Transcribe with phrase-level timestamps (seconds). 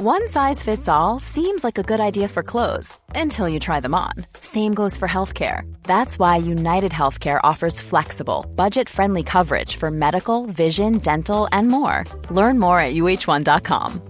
[0.00, 3.96] One size fits all seems like a good idea for clothes until you try them
[3.96, 4.12] on.
[4.40, 5.62] Same goes for healthcare.
[5.82, 12.04] That's why United Healthcare offers flexible, budget friendly coverage for medical, vision, dental, and more.
[12.30, 14.00] Learn more at uh1.com.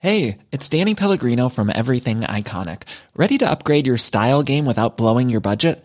[0.00, 2.88] Hey, it's Danny Pellegrino from Everything Iconic.
[3.14, 5.84] Ready to upgrade your style game without blowing your budget?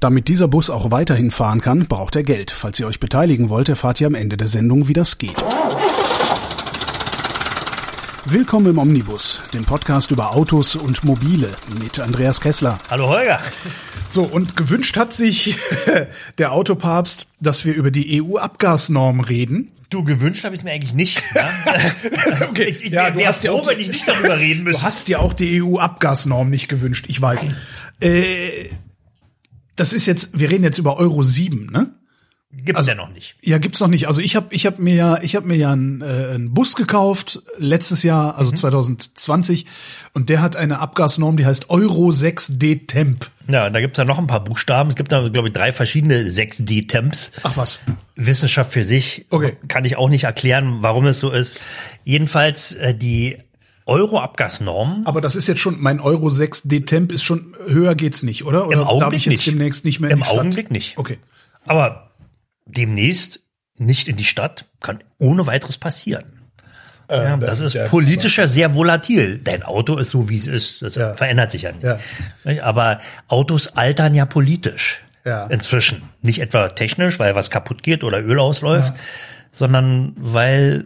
[0.00, 2.52] Damit dieser Bus auch weiterhin fahren kann, braucht er Geld.
[2.52, 5.36] Falls ihr euch beteiligen wollt, erfahrt ihr am Ende der Sendung, wie das geht.
[8.24, 12.80] Willkommen im Omnibus, dem Podcast über Autos und Mobile mit Andreas Kessler.
[12.88, 13.40] Hallo Holger.
[14.08, 15.58] So, und gewünscht hat sich
[16.38, 19.70] der Autopapst, dass wir über die EU-Abgasnorm reden.
[19.90, 21.22] Du, gewünscht habe ich mir eigentlich nicht.
[21.34, 21.50] Ja?
[22.48, 24.80] okay, ich, ich ja, du hast ja froh, auch, wenn ich nicht darüber reden müsste.
[24.80, 27.44] Du hast dir auch die EU-Abgasnorm nicht gewünscht, ich weiß.
[28.00, 28.70] Äh,
[29.80, 31.90] das ist jetzt, wir reden jetzt über Euro 7, ne?
[32.52, 33.36] Gibt's Also- ja noch nicht.
[33.42, 34.08] Ja, gibt's noch nicht.
[34.08, 36.74] Also ich habe ich hab mir ja ich habe mir ja einen, äh, einen Bus
[36.74, 38.38] gekauft letztes Jahr, Mhm.
[38.40, 39.66] also 2020
[40.14, 43.30] und der hat eine Abgasnorm, die heißt Euro 6 D-Temp.
[43.48, 44.90] Ja, da gibt's ja noch ein paar Buchstaben.
[44.90, 47.30] Es gibt da, glaube ich, drei verschiedene 6D-Temps.
[47.44, 47.80] Ach was.
[48.16, 49.26] Wissenschaft für sich.
[49.30, 49.56] Okay.
[49.68, 51.58] Kann ich auch nicht erklären, warum es so ist.
[52.04, 53.38] Jedenfalls äh, die
[53.90, 55.02] Euro-Abgasnorm.
[55.04, 58.66] Aber das ist jetzt schon mein Euro 6 D-Temp ist schon höher geht's nicht, oder?
[58.68, 59.46] Oder Im Augenblick darf ich jetzt nicht.
[59.48, 60.38] demnächst nicht mehr in Im die Stadt?
[60.38, 60.96] Augenblick nicht.
[60.98, 61.18] Okay.
[61.66, 62.10] Aber
[62.66, 63.40] demnächst
[63.76, 66.24] nicht in die Stadt kann ohne weiteres passieren.
[67.10, 69.40] ja, das, das ist ist ja- politisch ja sehr volatil.
[69.42, 70.82] Dein Auto ist so, wie es ist.
[70.82, 71.14] Das Ja.
[71.14, 71.82] verändert sich ja nicht.
[71.82, 71.98] Ja.
[72.62, 75.02] Aber Autos altern ja politisch.
[75.24, 75.46] Ja.
[75.48, 76.02] Inzwischen.
[76.22, 78.94] Nicht etwa technisch, weil was kaputt geht oder Öl ausläuft,
[79.52, 80.84] sondern weil,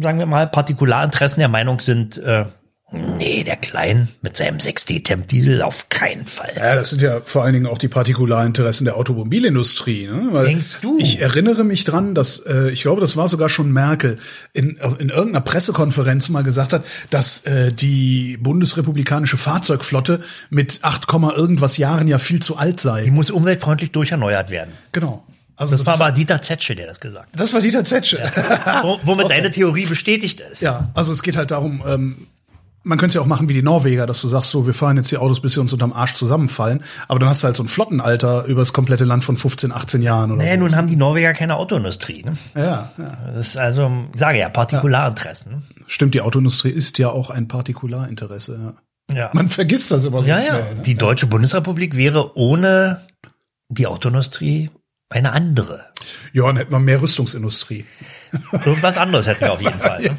[0.00, 2.44] sagen wir mal, Partikularinteressen der Meinung sind, äh,
[2.92, 6.52] nee, der Klein mit seinem 6D-Temp-Diesel auf keinen Fall.
[6.56, 10.06] Ja, das sind ja vor allen Dingen auch die Partikularinteressen der Automobilindustrie.
[10.06, 10.28] Ne?
[10.30, 10.98] Weil Denkst du?
[10.98, 14.18] Ich erinnere mich dran, dass äh, ich glaube, das war sogar schon Merkel
[14.52, 21.32] in, in irgendeiner Pressekonferenz mal gesagt hat, dass äh, die bundesrepublikanische Fahrzeugflotte mit 8, Komma
[21.34, 23.10] irgendwas Jahren ja viel zu alt Die sei.
[23.10, 24.72] muss umweltfreundlich durcherneuert werden.
[24.92, 25.24] Genau.
[25.56, 27.40] Also Das, war ist- aber Dieter Zetsche, der das gesagt hat.
[27.40, 28.18] das war Dieter Zetsche.
[28.82, 30.62] Wo- Womit deine Theorie bestätigt ist.
[30.62, 32.26] Ja, also es geht halt darum, ähm,
[32.86, 34.98] man könnte es ja auch machen wie die Norweger, dass du sagst, so, wir fahren
[34.98, 36.82] jetzt die Autos, bis sie uns unterm Arsch zusammenfallen.
[37.08, 40.02] Aber dann hast du halt so ein Flottenalter über das komplette Land von 15, 18
[40.02, 40.60] Jahren oder Naja, so.
[40.60, 42.24] nun haben die Norweger keine Autoindustrie.
[42.24, 42.36] Ne?
[42.54, 43.18] Ja, ja.
[43.34, 45.62] Das ist also, ich sage ja, Partikularinteressen.
[45.86, 48.74] Stimmt, die Autoindustrie ist ja auch ein Partikularinteresse.
[49.12, 49.16] Ja.
[49.18, 50.60] Ja, Man vergisst das immer so ja, schnell.
[50.68, 50.74] ja.
[50.74, 50.82] Ne?
[50.82, 53.02] Die Deutsche Bundesrepublik wäre ohne
[53.68, 54.70] die Autoindustrie
[55.14, 55.84] eine andere.
[56.32, 57.84] Ja, dann hätten wir mehr Rüstungsindustrie.
[58.52, 60.02] Irgendwas anderes hätten wir auf jeden Fall.
[60.02, 60.16] Ne?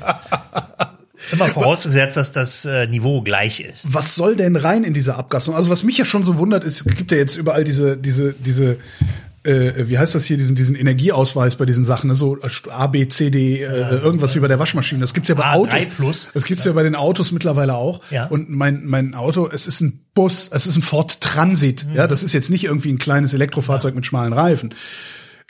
[1.31, 3.93] Immer vorausgesetzt, dass das äh, Niveau gleich ist.
[3.93, 5.55] Was soll denn rein in diese Abgasung?
[5.55, 8.33] Also was mich ja schon so wundert, ist, es gibt ja jetzt überall diese, diese,
[8.33, 8.77] diese,
[9.45, 12.15] äh, wie heißt das hier, diesen, diesen Energieausweis bei diesen Sachen, ne?
[12.15, 12.37] so
[12.69, 15.01] A, B, C, D, äh, irgendwas wie bei der Waschmaschine.
[15.01, 15.87] Das gibt's ja bei A3 Autos.
[15.95, 16.29] plus.
[16.33, 18.01] Das gibt's ja bei den Autos mittlerweile auch.
[18.09, 18.25] Ja.
[18.25, 21.85] Und mein, mein Auto, es ist ein Bus, es ist ein Ford Transit.
[21.93, 24.73] Ja, das ist jetzt nicht irgendwie ein kleines Elektrofahrzeug mit schmalen Reifen.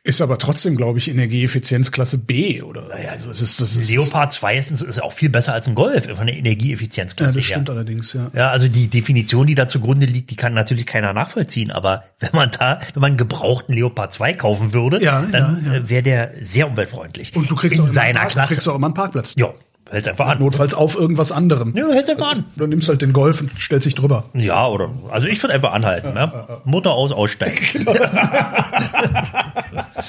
[0.08, 2.84] Ist aber trotzdem, glaube ich, Energieeffizienzklasse B oder.
[3.02, 5.74] Ja, also es ist, das ist, Leopard 2 ist, ist auch viel besser als ein
[5.74, 7.56] Golf von der ja, Energieeffizienzklasse das her.
[7.56, 8.30] stimmt allerdings, ja.
[8.36, 11.72] Ja, also die Definition, die da zugrunde liegt, die kann natürlich keiner nachvollziehen.
[11.72, 15.72] Aber wenn man da, wenn man einen gebrauchten Leopard 2 kaufen würde, Ja, dann ja,
[15.72, 15.78] ja.
[15.80, 17.36] äh, wäre der sehr umweltfreundlich.
[17.36, 18.54] Und du kriegst, in auch seiner Park, Klasse.
[18.54, 19.34] kriegst auch immer einen Parkplatz.
[19.38, 19.54] ja,
[19.90, 20.38] hält's einfach an.
[20.40, 21.74] Notfalls auf irgendwas anderem.
[21.76, 22.46] Ja, hält's einfach an.
[22.56, 24.26] Du nimmst halt den Golf und stellst dich drüber.
[24.36, 26.60] Ja, oder, also ich würde einfach anhalten, ne?
[26.66, 27.86] Motor aus, aussteigen.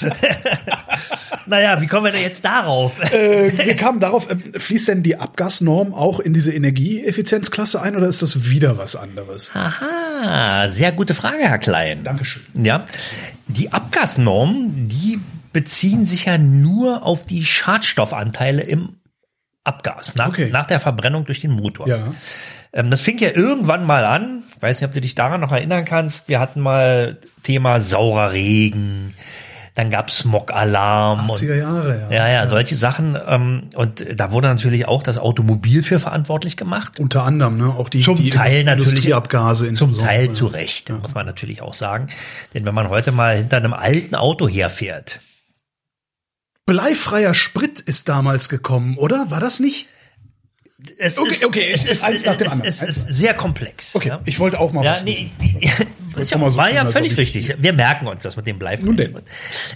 [1.47, 3.00] naja, wie kommen wir denn jetzt darauf?
[3.12, 8.07] Äh, wir kamen darauf, äh, fließt denn die Abgasnorm auch in diese Energieeffizienzklasse ein oder
[8.07, 9.51] ist das wieder was anderes?
[9.54, 12.04] Aha, sehr gute Frage, Herr Klein.
[12.04, 12.42] Dankeschön.
[12.63, 12.84] Ja,
[13.48, 15.21] die Abgasnormen, die
[15.53, 18.97] beziehen sich ja nur auf die Schadstoffanteile im
[19.65, 20.51] Abgas nach, Okay.
[20.51, 21.89] nach der Verbrennung durch den Motor.
[21.89, 22.04] Ja.
[22.72, 24.45] Ähm, das fing ja irgendwann mal an.
[24.54, 26.28] Ich weiß nicht, ob du dich daran noch erinnern kannst.
[26.28, 29.15] Wir hatten mal Thema saurer Regen.
[29.77, 31.28] Dann gab Smog-Alarm.
[31.28, 32.17] und- 80er Jahre, ja.
[32.17, 33.17] Ja, ja, solche Sachen.
[33.27, 36.99] Ähm, und da wurde natürlich auch das Automobil für verantwortlich gemacht.
[36.99, 37.67] Unter anderem, ne?
[37.69, 39.93] Auch die, Zum die Teil natürlich Industrieabgase Zum.
[39.93, 42.09] Teil zu Recht, muss man natürlich auch sagen.
[42.55, 45.21] Denn wenn man heute mal hinter einem alten Auto herfährt,
[46.65, 49.31] Bleifreier Sprit ist damals gekommen, oder?
[49.31, 49.87] War das nicht?
[50.99, 52.69] Es Okay, ist, okay, es ist, eins nach dem es, anderen.
[52.69, 53.97] es ist sehr komplex.
[53.97, 54.21] Okay, ja.
[54.27, 57.55] ich wollte auch mal Ja, was nee, ist ja, so war tun, ja völlig richtig.
[57.59, 59.23] Wir merken uns das mit dem live Nun denn.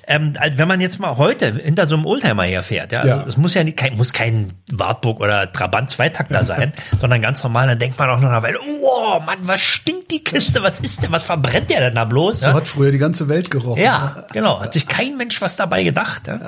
[0.06, 3.16] ähm, also Wenn man jetzt mal heute hinter so einem Oldtimer herfährt, ja, Ja.
[3.18, 7.42] also es muss ja nicht, kein, muss kein Wartburg oder Trabant Zweitakter sein, sondern ganz
[7.42, 10.80] normal, dann denkt man auch noch eine Weile, oh Mann, was stinkt die Kiste, was
[10.80, 12.40] ist denn, was verbrennt der denn da bloß?
[12.40, 12.52] So ja?
[12.54, 13.80] hat früher die ganze Welt gerochen.
[13.82, 14.60] Ja, genau.
[14.60, 16.26] Hat sich kein Mensch was dabei gedacht.
[16.28, 16.40] Ja?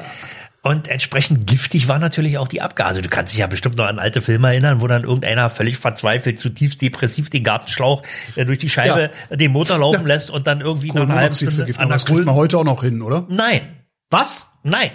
[0.64, 3.02] Und entsprechend giftig waren natürlich auch die Abgase.
[3.02, 6.38] Du kannst dich ja bestimmt noch an alte Filme erinnern, wo dann irgendeiner völlig verzweifelt,
[6.38, 8.04] zutiefst depressiv den Gartenschlauch
[8.36, 11.52] äh, durch die Scheibe den Motor laufen lässt und dann irgendwie nach einer halben Stunde
[11.66, 11.82] Kohlenmonoxidvergiftung.
[11.82, 13.26] an der Das kriegt man heute auch noch hin, oder?
[13.28, 13.62] Nein,
[14.10, 14.52] Was?
[14.62, 14.92] nein,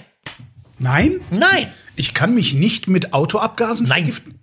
[0.79, 1.19] Nein?
[1.31, 1.67] nein.
[1.97, 4.03] Ich kann mich nicht mit Autoabgasen Nein.
[4.03, 4.39] vergiften?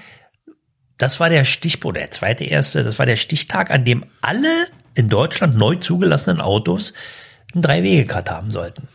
[0.97, 5.09] Das war der Stichpunkt, der zweite erste, das war der Stichtag, an dem alle in
[5.09, 6.93] Deutschland neu zugelassenen Autos
[7.53, 8.87] einen Drei-Wege-Cut haben sollten.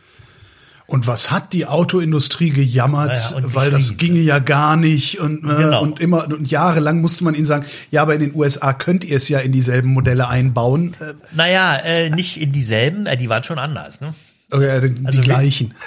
[0.91, 5.19] Und was hat die Autoindustrie gejammert, Ja, ja, und weil das ginge ja gar nicht
[5.21, 5.81] und, äh, Genau.
[5.81, 9.15] und immer und jahrelang musste man ihnen sagen, ja, aber in den USA könnt ihr
[9.15, 10.93] es ja in dieselben Modelle einbauen.
[10.99, 14.13] Äh, Naja, äh, nicht in dieselben, äh, die waren schon anders, ne?
[14.51, 15.73] äh, die Also gleichen.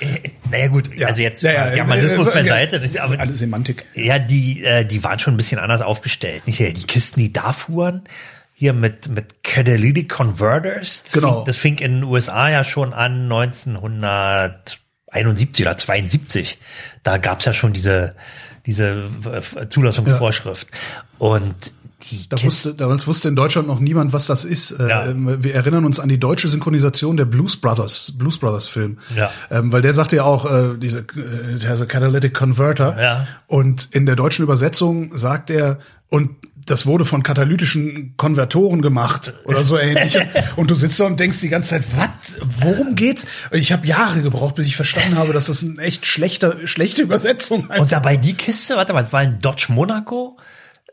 [0.00, 2.80] Äh, naja gut, also jetzt mal Germanismus äh, beiseite.
[2.94, 3.84] ja, aber alle Semantik.
[3.94, 6.46] Ja, die, äh, die waren schon ein bisschen anders aufgestellt.
[6.46, 6.60] Nicht?
[6.60, 8.02] Die Kisten, die da fuhren,
[8.58, 11.04] hier mit, mit Catalytic Converters.
[11.04, 11.36] Das Genau.
[11.36, 16.58] Fing, das fing in den USA ja schon an 1971 oder 72.
[17.04, 18.16] Da gab's ja schon diese,
[18.66, 19.10] diese
[19.54, 20.66] äh, Zulassungsvorschrift.
[21.18, 21.72] Und die
[22.28, 24.70] Da wusste, damals wusste in Deutschland noch niemand, was das ist.
[24.72, 25.06] Äh, Ja.
[25.06, 28.98] ähm, Wir erinnern uns an die deutsche Synchronisation der Blues Brothers, Blues Brothers Film.
[29.16, 29.30] Ja.
[29.50, 32.96] Ähm, weil der sagte ja auch, äh, diese, äh, der catalytic converter.
[33.00, 33.26] Ja.
[33.48, 35.78] Und in der deutschen Übersetzung sagt er,
[36.08, 36.30] und
[36.66, 40.18] das wurde von katalytischen Konvertoren gemacht oder so ähnlich.
[40.56, 42.38] und du sitzt da und denkst die ganze Zeit, was?
[42.60, 43.26] Worum geht's?
[43.50, 47.68] Ich habe Jahre gebraucht, bis ich verstanden habe, dass das eine echt schlechter, schlechte Übersetzung
[47.76, 50.36] und dabei die Kiste, warte mal, war ein Dodge Monaco,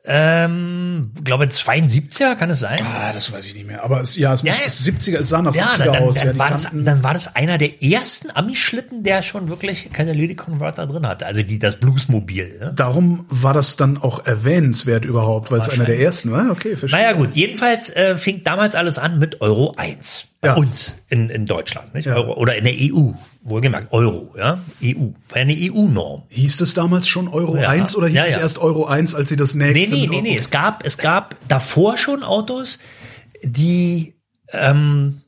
[0.07, 2.79] ähm, glaube 72er, kann es sein?
[2.83, 3.83] Ah, das weiß ich nicht mehr.
[3.83, 4.93] Aber es, ja, es Ja, muss ja.
[4.93, 6.17] 70er, es sah nach Ja, 70er dann, aus.
[6.17, 9.89] ja, dann, die war das, dann war das einer der ersten Ami-Schlitten, der schon wirklich
[9.91, 11.25] Catalytic Converter drin hatte.
[11.25, 12.57] Also die, das Bluesmobil.
[12.59, 12.73] Ne?
[12.75, 16.51] Darum war das dann auch erwähnenswert überhaupt, weil es einer der ersten war.
[16.51, 16.99] Okay, verstehe.
[16.99, 20.27] Naja gut, jedenfalls äh, fing damals alles an mit Euro 1.
[20.45, 20.55] Bei Ja.
[20.57, 21.93] uns in, in Deutschland.
[21.93, 22.07] Nicht?
[22.07, 23.11] Euro, oder in der EU.
[23.47, 24.59] Wohlgemerkt, Euro, ja.
[24.83, 25.09] EU.
[25.29, 26.23] War ja eine EU-Norm.
[26.29, 27.69] Hieß es damals schon Euro Ja.
[27.69, 28.41] 1 oder hieß Ja, es ja.
[28.41, 29.95] erst Euro 1, als sie das Nee, nächste?
[29.95, 30.37] nee, nee, Euro- nee.
[30.37, 32.79] Es gab, es gab davor schon Autos,
[33.43, 34.15] die
[34.51, 35.21] ähm,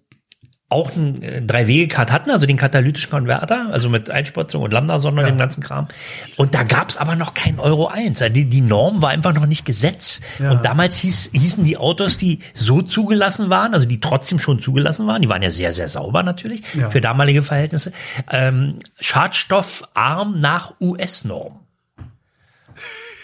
[0.69, 5.27] auch einen äh, Drei-Wege-Cut hatten, also den katalytischen Konverter, also mit Einspritzung und Lambda-Sonde und
[5.29, 5.87] dem ganzen Kram.
[6.35, 8.21] Und da gab's aber noch kein Euro 1.
[8.21, 10.19] Also Die, die Norm war einfach noch nicht Gesetz.
[10.39, 15.07] Und damals hieß, hießen die Autos, die so zugelassen waren, also die trotzdem schon zugelassen
[15.07, 16.89] waren, die waren ja sehr, sehr sauber natürlich Ja.
[16.89, 17.93] für damalige Verhältnisse,
[18.29, 21.59] ähm, schadstoffarm nach US-Norm.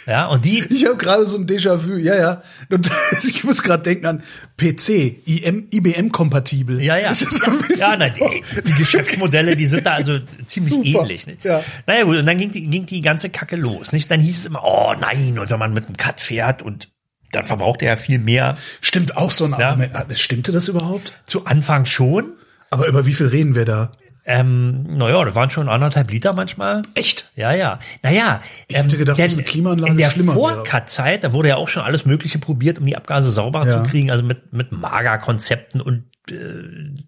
[0.06, 2.42] Ja, und die, Ich habe gerade so ein Déjà-vu, ja, ja.
[2.70, 2.90] Und
[3.24, 4.24] ich muss gerade denken an
[4.58, 6.82] PC, IM, IBM-kompatibel.
[6.82, 7.14] Ja, ja.
[7.14, 7.28] So
[7.76, 11.28] ja, na, die, die Geschäftsmodelle, die sind da also ziemlich Super, ähnlich.
[11.28, 11.44] Nicht?
[11.46, 11.64] ja.
[11.88, 13.92] Naja gut, und dann ging die, ging die ganze Kacke los.
[13.92, 14.10] Nicht?
[14.12, 16.90] Dann hieß es immer, oh nein, und wenn man mit einem Cut fährt und
[17.32, 18.58] dann verbraucht er ja viel mehr.
[18.82, 19.70] Stimmt auch so ein Ja.
[19.70, 19.96] Argument.
[19.96, 21.14] Ah, Stimmte das überhaupt?
[21.26, 22.34] Zu Anfang schon.
[22.70, 23.92] Aber über wie viel reden wir da?
[24.26, 26.84] Ähm, naja, das waren schon anderthalb Liter manchmal.
[26.96, 27.30] Echt?
[27.36, 27.80] Ja, ja.
[28.04, 30.12] Naja, Ich hätte gedacht, dass eine Klimaanlage in der.
[30.12, 33.84] Vorcut-Zeit, da wurde ja auch schon alles Mögliche probiert, um die Abgase sauberer Ja.
[33.84, 36.34] zu kriegen, also mit, mit Magerkonzepten und äh,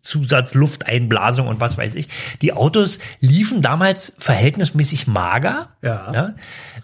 [0.01, 2.07] Zusatzlufteinblasung und was weiß ich.
[2.41, 5.69] Die Autos liefen damals verhältnismäßig mager.
[5.81, 6.33] Ja.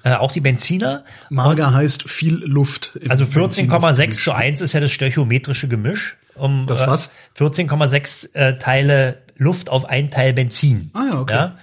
[0.04, 1.04] Äh, auch die Benziner.
[1.30, 2.98] Mager heißt viel Luft.
[3.10, 6.18] Also Benzin- 14,6 zu 1 ist ja das stöchiometrische Gemisch.
[6.36, 7.08] Um, Das was?
[7.38, 10.92] Äh, 14,6 äh, Teile Luft auf ein Teil Benzin.
[10.94, 11.34] Ah ja, okay.
[11.34, 11.56] Ja?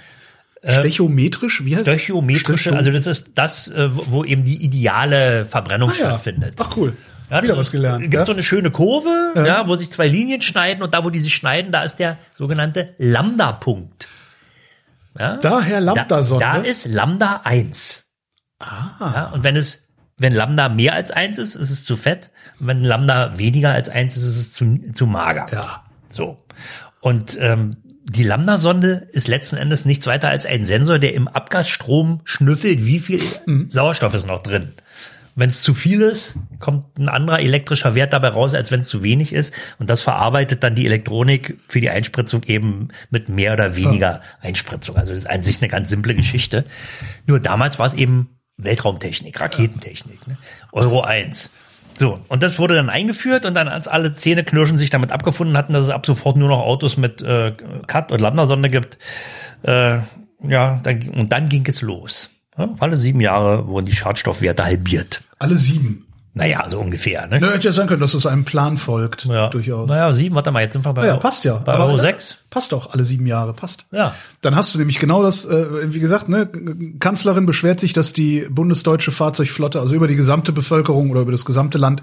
[0.80, 1.64] Stechometrisch?
[1.64, 5.92] Wie heißt Stöchiometrische, Stöchio- also das ist das, äh, wo eben die ideale Verbrennung ah,
[5.92, 6.06] ja.
[6.06, 6.54] stattfindet.
[6.58, 6.94] Ach cool.
[7.30, 8.02] Ja, Wieder was gelernt.
[8.02, 8.26] Gibt ja?
[8.26, 9.68] so eine schöne Kurve, ja.
[9.68, 12.94] wo sich zwei Linien schneiden und da, wo die sich schneiden, da ist der sogenannte
[12.99, 14.08] Lambda-Punkt.
[15.18, 15.37] Ja?
[15.37, 16.44] Daher Da, Lambda-Sonde.
[16.44, 18.04] da ist Lambda 1.
[18.58, 18.90] Ah.
[19.00, 22.30] Ja, und wenn es, wenn Lambda mehr als 1 ist, ist es zu fett.
[22.58, 25.47] Und wenn Lambda weniger als 1 ist, ist es zu, zu mager.
[25.52, 25.85] Ja.
[26.08, 26.38] So.
[27.00, 32.20] Und ähm, die Lambda-Sonde ist letzten Endes nichts weiter als ein Sensor, der im Abgasstrom
[32.24, 33.70] schnüffelt, wie viel Mhm.
[33.70, 34.72] Sauerstoff ist noch drin.
[35.34, 38.88] Wenn es zu viel ist, kommt ein anderer elektrischer Wert dabei raus, als wenn es
[38.88, 39.54] zu wenig ist.
[39.78, 44.96] Und das verarbeitet dann die Elektronik für die Einspritzung eben mit mehr oder weniger Einspritzung.
[44.96, 46.64] Also das ist an sich eine ganz simple Geschichte.
[47.26, 50.36] Nur damals war es eben Weltraumtechnik, Raketentechnik, ne?
[50.72, 51.50] Euro 1.
[51.98, 55.56] So, und das wurde dann eingeführt und dann als alle Zähne knirschen sich damit abgefunden
[55.56, 57.52] hatten, dass es ab sofort nur noch Autos mit äh,
[57.88, 58.98] Cut- und Lambda-Sonde gibt,
[59.62, 59.98] äh,
[60.48, 62.30] ja, dann, und dann ging es los.
[62.56, 65.22] Ja, alle sieben Jahre wurden die Schadstoffwerte halbiert.
[65.40, 66.07] Alle sieben.
[66.38, 67.26] Naja, so ungefähr.
[67.26, 67.40] Ne?
[67.40, 69.25] Ne, hätte ja sein können, dass es einem Plan folgt.
[69.26, 69.49] ja.
[69.49, 69.88] Durchaus.
[69.88, 71.57] Naja, sieben, warte mal, jetzt sind wir bei, Ja, passt ja.
[71.57, 72.38] bei Euro äh, 6.
[72.50, 73.87] Passt auch, alle sieben Jahre, passt.
[73.92, 74.14] Ja.
[74.40, 76.49] Dann hast du nämlich genau das, äh, wie gesagt, ne,
[76.99, 81.45] Kanzlerin beschwert sich, dass die bundesdeutsche Fahrzeugflotte, also über die gesamte Bevölkerung oder über das
[81.45, 82.02] gesamte Land,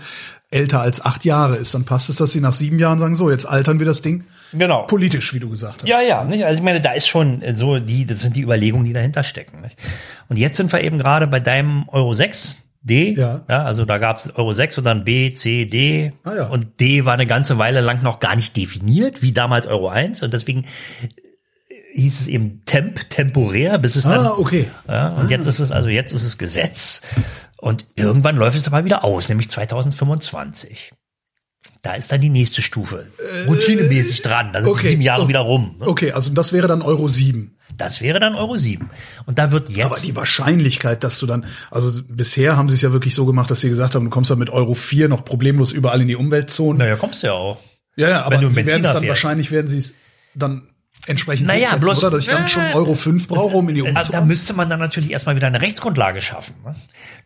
[0.52, 1.74] älter als acht Jahre ist.
[1.74, 4.26] Dann passt es, dass sie nach sieben Jahren sagen, so, jetzt altern wir das Ding.
[4.54, 4.84] Genau.
[4.84, 5.88] Politisch, wie du gesagt hast.
[5.90, 6.46] Ja, ja, nicht?
[6.46, 9.24] Also ich meine, da ist schon äh, so die, das sind die Überlegungen, die dahinter
[9.24, 9.62] stecken.
[9.62, 9.78] Nicht?
[10.30, 13.14] Und jetzt sind wir eben gerade bei deinem Euro 6 D.
[13.16, 13.44] Ja.
[13.48, 16.14] also da gab es Euro 6 und dann B, C, D.
[16.24, 16.46] Ah, ja.
[16.48, 20.22] Und D war eine ganze Weile lang noch gar nicht definiert, wie damals Euro 1.
[20.24, 20.66] Und deswegen
[21.96, 24.26] hieß es eben Temp, temporär, bis es dann.
[24.28, 24.70] Ah, okay.
[24.88, 27.02] Ja, und jetzt ist es, also jetzt ist es Gesetz.
[27.58, 30.92] Und irgendwann läuft es aber wieder aus, nämlich 2025.
[31.82, 33.08] Da ist dann die nächste Stufe.
[33.48, 34.52] Routinemäßig dran.
[34.54, 34.90] Da sind Äh, okay.
[34.90, 35.28] sieben Jahre Oh.
[35.28, 35.76] wieder rum.
[35.80, 35.88] ne?
[35.88, 37.55] Okay, also das wäre dann Euro sieben.
[37.78, 38.90] Das wäre dann Euro 7.
[39.26, 40.06] Und da wird Aber jetzt.
[40.06, 43.62] die Wahrscheinlichkeit, dass du dann, also bisher haben sie es ja wirklich so gemacht, dass
[43.62, 46.80] sie gesagt haben, du kommst dann mit Euro 4 noch problemlos überall in die Umweltzone.
[46.80, 47.58] naja, kommst du ja auch.
[47.98, 49.08] Ja, ja, aber sie werden es dann fährst.
[49.08, 49.96] wahrscheinlich werden sie es
[50.36, 50.68] dann
[51.08, 52.12] entsprechend Naja, bloß- oder?
[52.12, 54.70] Dass ich dann schon Euro 5 brauche, um in die Äh, Umwelt Da müsste man
[54.70, 56.56] dann natürlich erstmal wieder eine Rechtsgrundlage schaffen.
[56.66, 56.76] ne?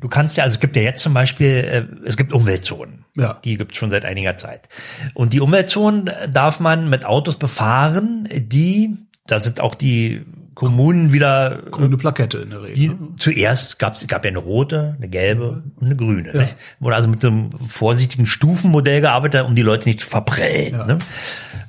[0.02, 3.06] Du kannst ja, also es gibt ja jetzt zum Beispiel, äh, es gibt Umweltzonen.
[3.16, 3.40] Ja.
[3.46, 4.68] Die gibt es schon seit einiger Zeit.
[5.14, 8.98] Und die Umweltzonen äh, darf man mit Autos befahren, die,
[9.32, 12.90] da sind auch die Kommunen wieder grüne Plakette in der Regel.
[12.90, 12.98] Ne?
[13.18, 16.34] zuerst gab's, gab ja eine rote, eine gelbe und eine grüne.
[16.38, 16.56] Nicht?
[16.82, 20.76] Wurde also mit so einem vorsichtigen Stufenmodell gearbeitet, um die Leute nicht zu verprellen.
[20.86, 20.98] Ne?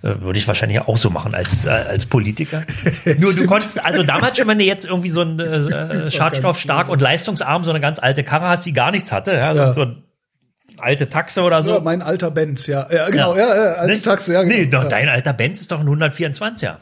[0.02, 2.64] Äh, Würde ich wahrscheinlich auch so machen als, äh, als Politiker.
[3.19, 7.00] Nur du konntest, also damals schon, wenn du jetzt irgendwie so ein äh, schadstoffstark und
[7.00, 9.73] leistungsarm, so eine ganz alte Karre hast, die gar nichts hatte, ja, Ja.
[9.73, 10.02] so eine
[10.81, 11.75] alte Taxe oder so.
[11.75, 12.88] Ja, mein alter Benz, ja.
[12.90, 14.05] Ja, genau, ja, ja, alte Nicht?
[14.05, 14.55] Taxe, ja, genau.
[14.57, 14.88] Nee, doch, ja.
[14.88, 16.79] dein alter Benz ist doch ein 124er.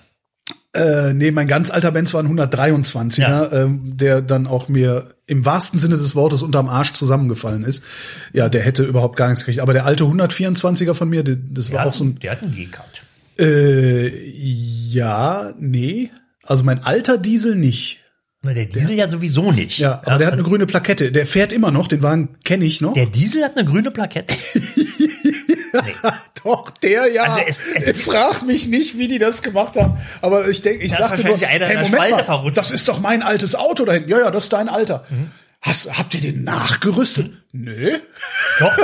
[0.79, 3.53] Äh, nee, mein ganz alter Benz war ein 123er, Ja.
[3.53, 7.83] ähm, der dann auch mir im wahrsten Sinne des Wortes unterm Arsch zusammengefallen ist.
[8.33, 9.61] Ja, der hätte überhaupt gar nichts gekriegt.
[9.61, 12.43] Aber der alte 124er von mir, der- das war Der auch so ein, der hat
[12.43, 13.03] einen G-Cut.
[13.41, 14.09] äh,
[14.91, 16.11] ja, nee.
[16.45, 17.99] Also mein alter Diesel nicht.
[18.43, 19.79] Na, Der Diesel ja sowieso nicht.
[19.81, 21.11] Ja, aber der hat eine grüne Plakette.
[21.13, 22.95] Der fährt immer noch, den Wagen kenne ich noch.
[22.95, 24.35] Der Diesel hat eine grüne Plakette.
[25.73, 25.95] nee.
[26.45, 27.23] Doch, der ja.
[27.25, 29.99] Also es- es- ich frag mich nicht, wie die das gemacht haben.
[30.23, 33.23] Aber ich denke, ich Da ist sagte nur, hey, Moment mal, das ist doch mein
[33.23, 34.09] altes Auto da hinten.
[34.11, 35.05] Ja, ja, das ist dein Alter.
[35.11, 35.31] Mhm.
[35.61, 37.33] Hast, habt ihr den nachgerüstet?
[37.53, 37.99] Nö.
[38.61, 38.77] Doch,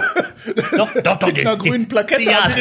[0.76, 1.26] doch, doch, doch.
[1.28, 2.48] Mit einer die- grünen Plakette Ja.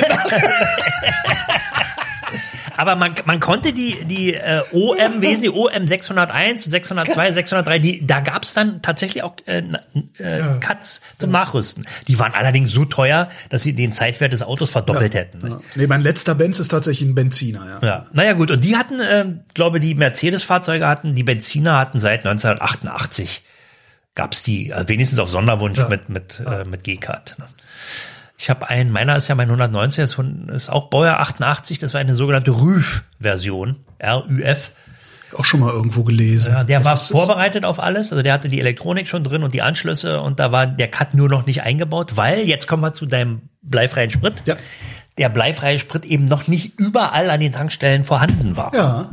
[2.78, 8.06] Aber man, man konnte die, die äh, OM, wesen die OM 601, 602, 603, die,
[8.06, 9.64] da gab's dann tatsächlich auch äh,
[10.18, 11.86] äh, Cuts zum Nachrüsten.
[12.08, 15.48] Die waren allerdings so teuer, dass sie den Zeitwert des Autos verdoppelt hätten.
[15.48, 15.62] Ja.
[15.76, 17.88] Nee, mein letzter Benz ist tatsächlich ein Benziner, ja.
[17.88, 22.26] Ja, naja gut, und die hatten, äh, glaube die Mercedes-Fahrzeuge hatten, die Benziner hatten seit
[22.26, 23.44] 1988
[24.16, 27.36] gab's die, äh, wenigstens auf Sonderwunsch mit mit äh, mit G-Card.
[27.40, 27.46] Ne?
[28.44, 30.20] Ich habe einen, meiner ist ja mein 190, ist,
[30.54, 34.72] ist auch Baujahr 88, das war eine sogenannte RÜF-Version, R-Ü-F.
[35.38, 36.52] Auch schon mal irgendwo gelesen.
[36.54, 39.44] Ja, der Es war ist- vorbereitet auf alles, also der hatte die Elektronik schon drin
[39.44, 42.84] und die Anschlüsse und da war der Cut nur noch nicht eingebaut, weil, jetzt kommen
[42.84, 44.56] wir zu deinem bleifreien Sprit, Ja.
[45.18, 48.76] der bleifreie Sprit eben noch nicht überall an den Tankstellen vorhanden war.
[48.76, 49.10] Ja,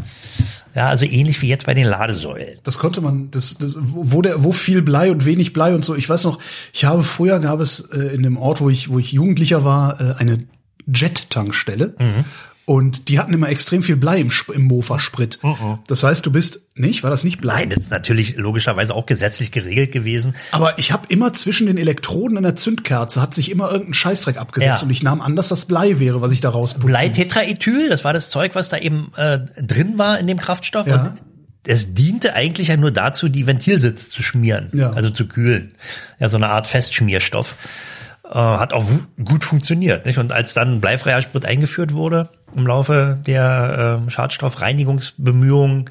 [0.74, 2.58] Ja, also ähnlich wie jetzt bei den Ladesäulen.
[2.62, 5.94] das konnte man, das, das, wo der, wo viel Blei und wenig Blei und so.
[5.96, 6.38] Ich weiß noch,
[6.72, 10.00] ich habe früher gab es äh, in dem Ort, wo ich, wo ich Jugendlicher war,
[10.00, 10.44] äh, eine
[10.86, 11.94] Jet-Tankstelle.
[12.70, 15.40] Und die hatten immer extrem viel Blei im, im Mofa-Sprit.
[15.88, 17.54] Das heißt, du bist nicht, war das nicht Blei?
[17.62, 20.36] Nein, das ist natürlich logischerweise auch gesetzlich geregelt gewesen.
[20.52, 24.36] Aber ich habe immer zwischen den Elektroden an der Zündkerze hat sich immer irgendein Scheißdreck
[24.36, 24.86] abgesetzt Ja.
[24.86, 26.86] und ich nahm an, dass das Blei wäre, was ich da rausputzen.
[26.90, 30.86] Bleitetraethyl, das war das Zeug, was da eben äh, drin war in dem Kraftstoff.
[30.86, 31.02] Ja.
[31.02, 31.14] Und
[31.66, 34.90] es diente eigentlich ja nur dazu, die Ventilsitze zu schmieren, Ja.
[34.92, 35.72] also zu kühlen.
[36.20, 37.56] Ja, so eine Art Festschmierstoff.
[38.30, 38.84] Äh, hat auch
[39.25, 40.06] gut funktioniert.
[40.06, 40.18] Nicht?
[40.18, 45.90] Und als dann bleifreier Sprit eingeführt wurde im Laufe der äh, Schadstoffreinigungsbemühungen,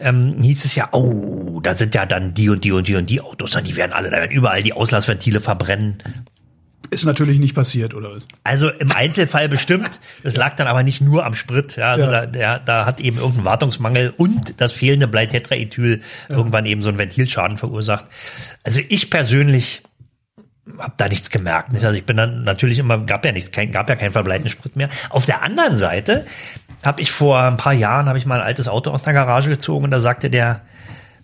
[0.00, 3.08] ähm, hieß es ja, oh, da sind ja dann die und die und die und
[3.10, 5.98] die Autos, die werden alle, da werden überall die Auslassventile verbrennen.
[6.90, 8.26] Ist natürlich nicht passiert, oder was?
[8.44, 10.00] Also im Einzelfall bestimmt.
[10.22, 11.76] Das lag dann aber nicht nur am Sprit.
[11.76, 12.10] Ja, also Ja.
[12.10, 16.98] Da, der, da hat eben irgendein Wartungsmangel und das fehlende Bleitetraethyl irgendwann eben so einen
[16.98, 18.06] Ventilschaden verursacht.
[18.64, 19.82] Also ich persönlich
[20.78, 21.72] habe da nichts gemerkt.
[21.72, 21.84] Nicht?
[21.84, 24.76] Also ich bin dann natürlich immer, gab ja nichts, kein, gab ja keinen verbleiten Sprit
[24.76, 24.88] mehr.
[25.10, 26.26] Auf der anderen Seite
[26.84, 29.48] habe ich vor ein paar Jahren, habe ich mal ein altes Auto aus der Garage
[29.48, 30.62] gezogen und da sagte der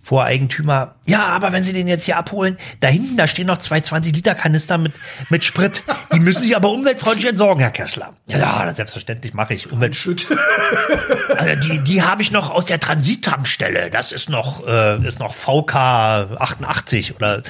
[0.05, 3.79] Voreigentümer, ja, aber wenn Sie den jetzt hier abholen, da hinten, da stehen noch zwei
[3.79, 4.93] 20-Liter-Kanister mit,
[5.31, 5.81] mit Sprit.
[6.13, 8.13] Die müssen sich aber umweltfreundlich entsorgen, Herr Kessler.
[8.29, 9.71] Ja, selbstverständlich mache ich.
[9.71, 9.97] Umwelt
[11.37, 13.89] also die, die habe ich noch aus der Transittankstelle.
[13.89, 17.41] Das ist noch, äh, ist noch VK 88 oder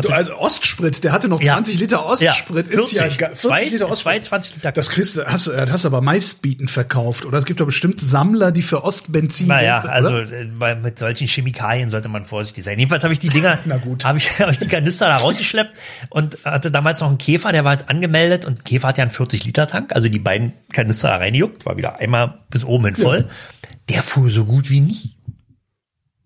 [0.00, 1.80] Du, also Ostsprit, der hatte noch 20 ja.
[1.80, 2.66] Liter Ostsprit.
[2.66, 4.24] Ja, 40, ist ja 40 zwei, Liter Ostsprit.
[4.24, 4.72] 22 Liter.
[4.72, 7.26] Das kriegst du, hast, äh, hast du aber meistbietend verkauft.
[7.26, 9.48] Oder es gibt doch bestimmt Sammler, die für Ostbenzin.
[9.48, 12.78] Naja, also äh, mit solchen Chemikalien sollte man vorsichtig sein.
[12.78, 13.58] Jedenfalls habe ich die Dinger,
[14.04, 15.74] habe ich, hab ich die Kanister da rausgeschleppt
[16.08, 19.10] und hatte damals noch einen Käfer, der war halt angemeldet und Käfer hat ja einen
[19.10, 22.96] 40 Liter Tank, also die beiden Kanister da reingejuckt, war wieder einmal bis oben hin
[22.96, 23.18] voll.
[23.18, 23.68] Ja.
[23.90, 25.16] Der fuhr so gut wie nie.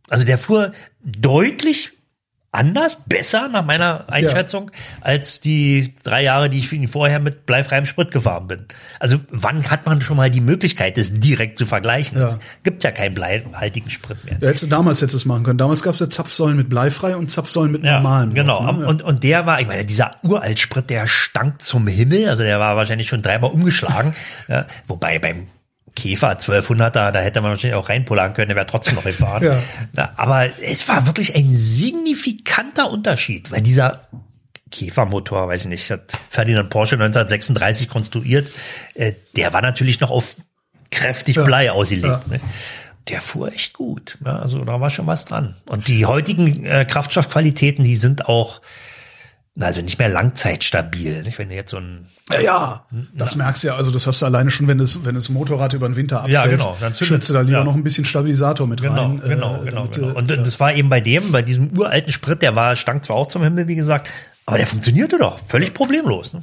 [0.09, 0.73] Also der fuhr
[1.05, 1.96] deutlich
[2.57, 5.07] anders, besser nach meiner Einschätzung, ja.
[5.07, 8.67] als die drei Jahre, die ich vorher mit bleifreiem Sprit gefahren bin.
[8.99, 12.19] Also wann hat man schon mal die Möglichkeit, das direkt zu vergleichen?
[12.19, 12.27] Ja.
[12.27, 14.39] Es gibt ja keinen bleihaltigen Sprit mehr.
[14.41, 15.59] Ja, hättest damals hättest du es machen können.
[15.59, 18.35] Damals gab es ja Zapfsäulen mit bleifrei und Zapfsäulen mit ja, normalen.
[18.35, 18.73] Genau.
[18.73, 18.87] Ne?
[18.87, 22.29] Und, und der war, ich meine, dieser Uraltsprit, der stank zum Himmel.
[22.29, 24.15] Also der war wahrscheinlich schon dreimal umgeschlagen.
[24.49, 25.49] ja, wobei beim
[25.97, 29.43] Käfer 1200er, da hätte man wahrscheinlich auch reinpullern können, der wäre trotzdem noch gefahren.
[29.97, 30.13] ja.
[30.17, 34.07] Aber es war wirklich ein signifikanter Unterschied, weil dieser
[34.71, 38.53] Käfermotor, weiß ich nicht, hat Ferdinand Porsche 1936 konstruiert,
[38.95, 40.37] äh, der war natürlich noch auf
[40.91, 41.73] kräftig Blei ja.
[41.73, 42.07] ausgelegt.
[42.07, 42.23] Ja.
[42.29, 42.41] Ne?
[43.09, 44.19] Der fuhr echt gut.
[44.25, 45.57] Ja, also da war schon was dran.
[45.67, 48.61] Und die heutigen äh, Kraftstoffqualitäten, die sind auch
[49.59, 51.23] also nicht mehr langzeitstabil.
[51.23, 51.39] Nicht?
[51.39, 53.77] Wenn du jetzt so ein ja, ja, das merkst du ja.
[53.77, 56.35] Also das hast du alleine schon, wenn das wenn das Motorrad über den Winter abstellst,
[56.35, 57.65] ja, genau, dann schützt du da lieber ja.
[57.65, 59.21] noch ein bisschen Stabilisator mit genau, rein.
[59.21, 60.19] Genau, äh, genau, damit, genau.
[60.19, 60.37] Und ja.
[60.37, 63.43] das war eben bei dem, bei diesem uralten Sprit, der war stank zwar auch zum
[63.45, 64.11] Himmel, wie gesagt,
[64.45, 66.33] aber der funktionierte doch völlig problemlos.
[66.33, 66.43] Ne?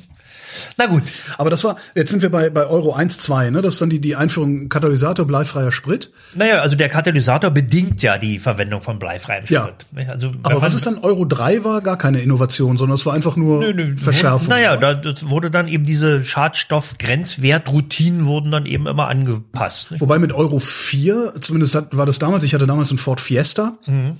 [0.77, 1.03] Na gut.
[1.37, 3.61] Aber das war, jetzt sind wir bei, bei Euro 1, 2, ne?
[3.61, 6.11] Das ist dann die, die Einführung Katalysator, bleifreier Sprit.
[6.35, 9.85] Naja, also der Katalysator bedingt ja die Verwendung von bleifreiem Sprit.
[9.95, 10.03] Ja.
[10.07, 13.35] Also, Aber was ist dann Euro 3 war gar keine Innovation, sondern es war einfach
[13.35, 14.49] nur nö, nö, Verschärfung.
[14.49, 19.91] Naja, da das wurde dann eben diese Schadstoffgrenzwertroutinen wurden dann eben immer angepasst.
[19.91, 20.01] Nicht?
[20.01, 23.77] Wobei mit Euro 4, zumindest hat, war das damals, ich hatte damals einen Ford Fiesta.
[23.85, 24.17] Mhm.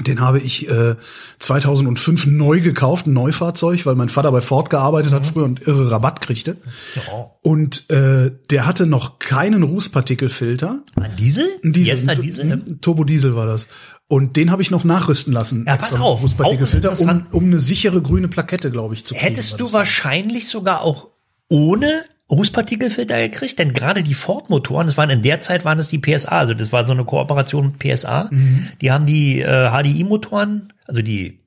[0.00, 0.96] Den habe ich äh,
[1.38, 5.28] 2005 neu gekauft, ein Neufahrzeug, weil mein Vater bei Ford gearbeitet hat mhm.
[5.28, 6.56] früher und irre Rabatt kriegte.
[6.94, 7.30] Ja.
[7.42, 10.82] Und äh, der hatte noch keinen Rußpartikelfilter.
[10.96, 11.46] Ein Diesel?
[11.62, 11.94] Ein Diesel.
[11.94, 12.52] Yes, ein Diesel?
[12.52, 13.68] Ein Turbo Diesel war das.
[14.08, 15.64] Und den habe ich noch nachrüsten lassen.
[15.66, 16.22] Ja, pass auf.
[16.22, 19.26] Rußpartikelfilter, um, um eine sichere grüne Plakette, glaube ich, zu kriegen.
[19.26, 21.10] Hättest du wahrscheinlich sogar auch
[21.48, 25.98] ohne Rußpartikelfilter gekriegt, denn gerade die Ford-Motoren, das waren in der Zeit waren es die
[25.98, 28.28] PSA, also das war so eine Kooperation mit PSA.
[28.30, 28.68] Mhm.
[28.80, 31.40] Die haben die äh, HDI-Motoren, also die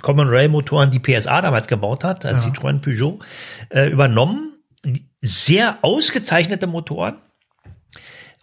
[0.00, 2.52] Common Rail-Motoren, die PSA damals gebaut hat, als ja.
[2.52, 3.18] Citroën Peugeot,
[3.70, 4.52] äh, übernommen.
[5.20, 7.16] Sehr ausgezeichnete Motoren.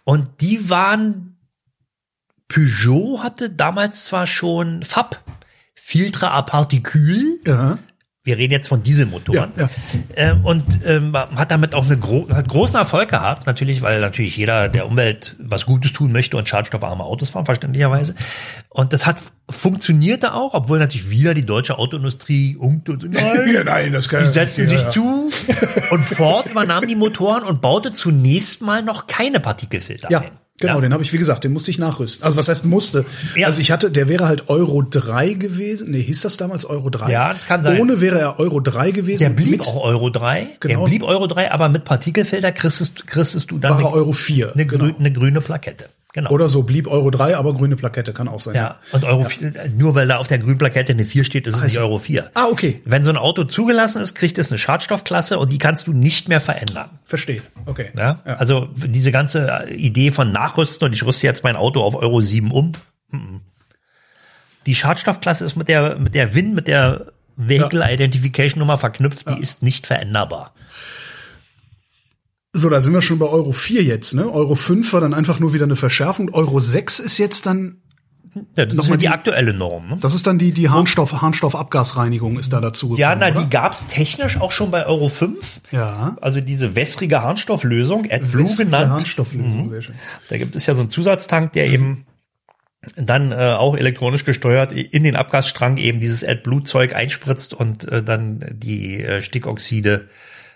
[0.04, 1.38] Und die waren,
[2.48, 5.20] Peugeot hatte damals zwar schon FAB,
[5.74, 7.78] Filtre à Particule, ja.
[8.22, 9.52] Wir reden jetzt von Dieselmotoren.
[9.56, 9.70] Ja, ja.
[10.14, 14.36] Ähm, und ähm, hat damit auch eine gro hat großen Erfolg gehabt, natürlich, weil natürlich
[14.36, 18.14] jeder der Umwelt was Gutes tun möchte und schadstoffarme Autos fahren, verständlicherweise.
[18.68, 23.64] Und das hat funktionierte auch, obwohl natürlich wieder die deutsche Autoindustrie unkt und nein, ja,
[23.64, 25.30] nein das kann die setzen sich zu.
[25.90, 30.30] Und Ford übernahm die Motoren und baute zunächst mal noch keine Partikelfilter ein.
[30.60, 30.80] Genau, ja.
[30.82, 32.22] den habe ich, wie gesagt, den musste ich nachrüsten.
[32.22, 33.06] Also was heißt musste?
[33.34, 33.46] Ja.
[33.46, 35.90] Also ich hatte, der wäre halt Euro 3 gewesen.
[35.90, 37.10] Nee, hieß das damals Euro 3?
[37.10, 37.80] Ja, das kann sein.
[37.80, 39.22] Ohne wäre er Euro 3 gewesen.
[39.22, 40.48] Der blieb auch Euro 3.
[40.60, 40.80] Genau.
[40.80, 44.52] Der blieb Euro 3, aber mit Partikelfilter kriegst, kriegst du dann war eine, Euro 4.
[44.52, 44.90] Eine, genau.
[44.98, 45.88] eine grüne Plakette.
[46.12, 46.30] Genau.
[46.30, 48.56] Oder so blieb Euro 3, aber grüne Plakette kann auch sein.
[48.56, 49.28] Ja, und Euro ja.
[49.28, 52.00] 4, nur weil da auf der grünen Plakette eine 4 steht, ist es nicht Euro
[52.00, 52.32] 4.
[52.34, 52.82] Ah, okay.
[52.84, 56.28] Wenn so ein Auto zugelassen ist, kriegt es eine Schadstoffklasse und die kannst du nicht
[56.28, 56.98] mehr verändern.
[57.04, 57.42] Verstehe.
[57.66, 57.90] Okay.
[57.96, 58.20] Ja?
[58.26, 58.34] ja.
[58.36, 62.50] Also diese ganze Idee von Nachrüsten und ich rüste jetzt mein Auto auf Euro 7
[62.50, 62.72] um.
[64.66, 69.40] Die Schadstoffklasse ist mit der mit der WIN, mit der Vehicle Identification Nummer verknüpft, die
[69.40, 70.52] ist nicht veränderbar.
[72.52, 74.28] So, da sind wir schon bei Euro 4 jetzt, ne?
[74.28, 76.30] Euro 5 war dann einfach nur wieder eine Verschärfung.
[76.32, 77.80] Euro 6 ist jetzt dann
[78.56, 79.88] ja, das ist ja die, die, aktuelle Norm.
[79.88, 79.98] Ne?
[80.00, 83.42] Das ist dann die, die Harnstoff, Harnstoffabgasreinigung ist da dazu gekommen, Ja, na, oder?
[83.42, 85.62] die gab's technisch auch schon bei Euro 5.
[85.72, 86.16] Ja.
[86.20, 88.90] Also diese wässrige Harnstofflösung, AdBlue genannt.
[88.90, 89.70] Harnstofflösung, mhm.
[89.70, 89.94] sehr schön.
[90.28, 91.74] Da gibt es ja so einen Zusatztank, der mhm.
[91.74, 92.06] eben
[92.96, 98.44] dann äh, auch elektronisch gesteuert in den Abgasstrang eben dieses AdBlue-Zeug einspritzt und äh, dann
[98.52, 100.08] die äh, Stickoxide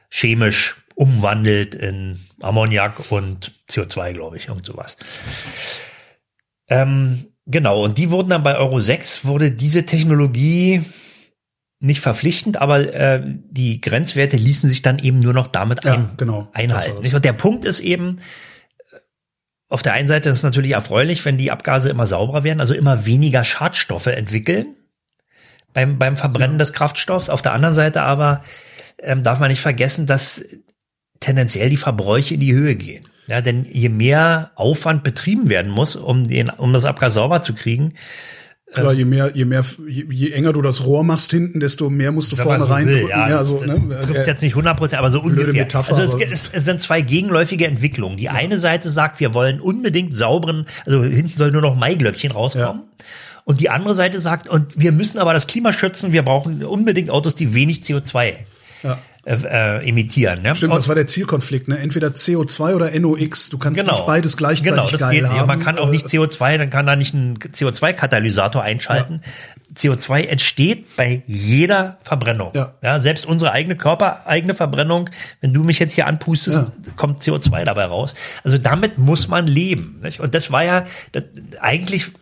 [0.09, 4.97] chemisch umwandelt in Ammoniak und CO2, glaube ich, irgend sowas.
[6.69, 10.83] Ähm, genau, und die wurden dann bei Euro 6, wurde diese Technologie
[11.81, 16.13] nicht verpflichtend, aber äh, die Grenzwerte ließen sich dann eben nur noch damit Ja, ein,
[16.17, 16.49] genau.
[16.53, 17.15] Das einhalten.
[17.15, 18.21] Und der Punkt ist eben,
[19.69, 22.75] auf der einen Seite ist es natürlich erfreulich, wenn die Abgase immer sauberer werden, also
[22.75, 24.77] immer weniger Schadstoffe entwickeln
[25.73, 27.29] beim, beim Verbrennen des Kraftstoffs.
[27.29, 28.45] Auf der anderen Seite aber
[28.99, 30.45] ähm, darf man nicht vergessen, dass
[31.25, 33.05] tendenziell die Verbräuche in die Höhe gehen.
[33.27, 37.55] Ja, denn je mehr Aufwand betrieben werden muss, um den, um das Abgas sauber zu
[37.55, 37.95] kriegen,
[38.75, 42.11] Klar, je mehr, je mehr, je, je enger du das Rohr machst hinten, desto mehr
[42.11, 43.09] musst du vorne so will, reindrücken.
[43.09, 43.79] ja, Ja, das, so, ne?
[44.03, 45.53] trifft Äh, jetzt nicht 100 Prozent, aber so ungefähr.
[45.53, 48.17] Metapher, also es, es, es sind zwei gegenläufige Entwicklungen.
[48.17, 52.83] Die eine Seite sagt, wir wollen unbedingt sauberen, also hinten soll nur noch Maiglöckchen rauskommen.
[53.45, 57.11] Und die andere Seite sagt, und wir müssen aber das Klima schützen, wir brauchen unbedingt
[57.11, 58.33] Autos, die wenig CO2
[58.83, 58.99] Ja.
[59.25, 59.35] Äh,
[59.81, 60.43] äh, emittieren.
[60.43, 60.55] Ne?
[60.55, 61.79] Stimmt, Und- das war der Zielkonflikt, ne?
[61.79, 63.49] Entweder CO2 oder NOx.
[63.51, 65.47] Du kannst nicht beides gleichzeitig genau, das geil geht haben.
[65.47, 69.21] Man kann auch Äh, nicht CO2, dann kann da nicht ein CO2-Katalysator einschalten.
[69.75, 72.53] CO2 entsteht bei jeder Verbrennung.
[72.55, 72.99] Ja.
[73.01, 75.11] selbst unsere eigene Körper, eigene Verbrennung,
[75.41, 76.93] wenn du mich jetzt hier anpustest, Ja.
[76.97, 78.15] kommt CO2 dabei raus.
[78.45, 79.99] Also damit muss man leben.
[80.03, 80.21] Nicht?
[80.21, 81.25] Und das war ja das,
[81.61, 82.13] eigentlich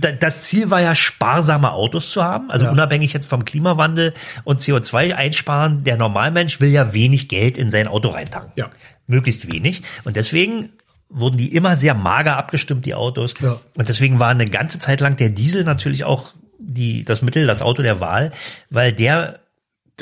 [0.00, 2.70] das Ziel war ja, sparsame Autos zu haben, also Ja.
[2.72, 5.84] unabhängig jetzt vom Klimawandel und CO2 einsparen.
[5.84, 8.52] Der Normalmensch will ja wenig Geld in sein Auto reintanken.
[8.56, 8.70] Ja.
[9.06, 9.82] Möglichst wenig.
[10.04, 10.70] Und deswegen
[11.08, 13.34] wurden die immer sehr mager abgestimmt, die Autos.
[13.40, 13.60] Ja.
[13.76, 17.62] Und deswegen war eine ganze Zeit lang der Diesel natürlich auch die, das Mittel, das
[17.62, 18.32] Auto der Wahl,
[18.68, 19.39] weil der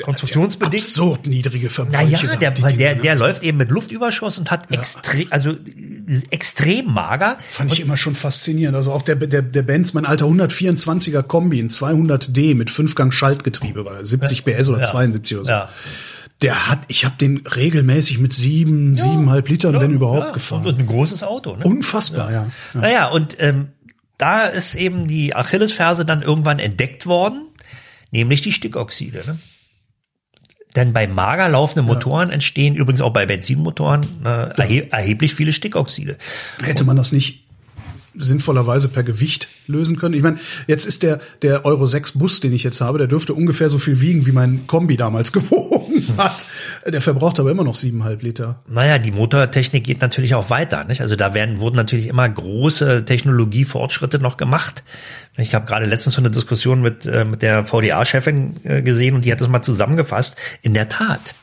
[0.03, 2.27] konstruktionsbedingt absurd niedrige Verbräuche.
[2.27, 5.51] naja, der, die Dinger, der, der Also, läuft eben mit Luftüberschuss und hat extrem, also
[5.51, 5.55] äh,
[6.29, 7.37] extrem mager.
[7.49, 8.75] Fand ich immer schon faszinierend.
[8.75, 13.85] Also auch der, der, der Benz, mein alter 124er Kombi, ein 200D mit Fünfgang Schaltgetriebe
[13.85, 14.85] war, 70 PS oder Ja.
[14.85, 15.51] 72 oder so.
[15.51, 15.69] Ja.
[16.41, 20.61] Der hat, ich habe den regelmäßig mit sieben, siebeneinhalb Litern, wenn überhaupt, Ja, gefahren.
[20.65, 21.55] Und, und ein großes Auto.
[21.57, 21.63] Ne?
[21.65, 22.47] Unfassbar, ja.
[22.73, 22.79] ja.
[22.79, 23.69] Naja, und ähm,
[24.17, 27.47] da ist eben die Achillesferse dann irgendwann entdeckt worden,
[28.11, 29.23] nämlich die Stickoxide.
[29.27, 29.39] Ne?
[30.75, 36.17] Denn bei mager laufenden Motoren entstehen übrigens auch bei Benzinmotoren äh, erhe erheblich viele Stickoxide.
[36.63, 37.48] Hätte man das nicht
[38.15, 40.13] sinnvollerweise per Gewicht lösen können?
[40.13, 43.33] Ich meine, jetzt ist der, der Euro 6 Bus, den ich jetzt habe, der dürfte
[43.33, 46.47] ungefähr so viel wiegen, wie mein Kombi damals gewogen hat.
[46.85, 48.61] Der verbraucht aber immer noch siebeneinhalb Liter.
[48.67, 50.83] Naja, die Motortechnik geht natürlich auch weiter.
[50.83, 51.01] Nicht?
[51.01, 54.83] Also da werden, wurden natürlich immer große Technologiefortschritte noch gemacht.
[55.37, 59.25] Ich habe gerade letztens so eine Diskussion mit, äh, mit der VDA-Chefin äh, gesehen und
[59.25, 60.35] die hat das mal zusammengefasst.
[60.61, 61.35] In der Tat.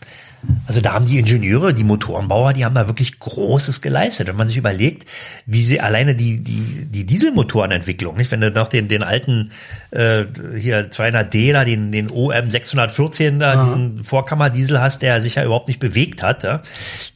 [0.66, 4.28] Also da haben die Ingenieure, die Motorenbauer, die haben da wirklich Großes geleistet.
[4.28, 5.09] Wenn man sich überlegt,
[5.46, 8.30] wie sie alleine die, die, die Dieselmotorenentwicklung, nicht?
[8.30, 9.50] Wenn du noch den, den alten,
[9.90, 10.24] äh,
[10.59, 15.68] hier 200D da, den, den OM 614 da, diesen Vorkammerdiesel hast, der sich ja überhaupt
[15.68, 16.62] nicht bewegt hat, ja?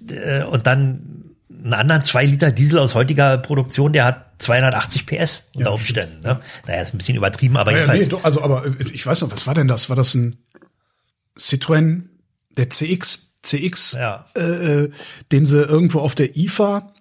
[0.09, 1.21] Äh, und dann
[1.63, 6.21] einen anderen 2 Liter Diesel aus heutiger Produktion, der hat 280 PS unter Umständen.
[6.21, 6.41] Ne?
[6.67, 8.09] Naja, ist ein bisschen übertrieben, aber Ja, nee, jedenfalls.
[8.09, 9.91] doch, also, aber ich weiß noch, was war denn das?
[9.91, 10.39] War das ein
[11.39, 12.03] Citroën,
[12.57, 14.27] der CX, CX, Ja.
[14.37, 14.91] äh, äh,
[15.33, 16.93] den sie irgendwo auf der IFA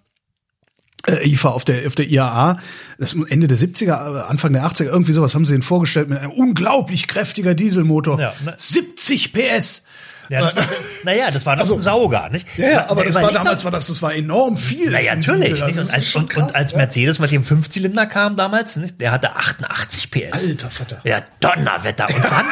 [1.08, 2.60] äh, IFA auf der auf der IAA,
[2.98, 6.20] das Ende der 70er, äh, Anfang der 80er, irgendwie sowas haben sie den vorgestellt mit
[6.20, 8.20] einem unglaublich kräftiger Dieselmotor.
[8.20, 8.54] Ja, ne?
[8.58, 9.84] 70 PS.
[10.28, 10.66] Ja, das war,
[11.06, 12.46] naja, das war noch Also- ein Sauger, nicht?
[12.58, 14.92] Ja, ja, aber das war damals war das das war enorm viel.
[14.92, 15.54] Naja, natürlich.
[15.54, 15.64] Diesel.
[15.64, 16.78] Also Und, als, und, krass, und als ja.
[16.78, 19.00] Mercedes mit dem Fünfzylinder kam damals, nicht?
[19.02, 20.50] der hatte 88 PS.
[20.50, 21.02] Alter Vater.
[21.06, 22.08] Ja, Donnerwetter.
[22.14, 22.46] Und dann,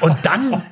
[0.00, 0.62] und dann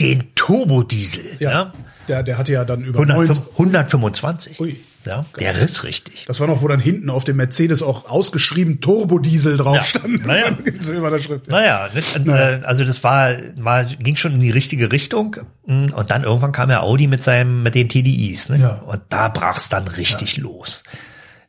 [0.00, 1.24] den Turbodiesel.
[1.38, 1.72] Ja, Ja.
[2.08, 4.60] der der hatte ja dann über 105 90 125.
[4.60, 4.76] Ui.
[5.06, 6.24] Ja, der riss richtig.
[6.26, 9.84] Das war noch, wo dann hinten auf dem Mercedes auch ausgeschrieben Turbodiesel drauf Ja.
[9.84, 10.26] stand.
[10.26, 10.56] Naja.
[10.64, 11.46] In silberner Schrift.
[11.48, 11.52] Ja.
[11.52, 11.88] Naja,
[12.24, 15.36] äh, also das war, war, ging schon in die richtige Richtung.
[15.66, 18.48] Mm, Und dann irgendwann kam ja Audi mit seinem, mit den TDIs.
[18.48, 18.60] Ne?
[18.60, 18.70] Ja.
[18.86, 20.84] Und da brach's dann richtig los.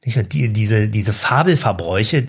[0.04, 0.18] Nicht?
[0.18, 2.26] Und die, diese, diese Fabelverbräuche,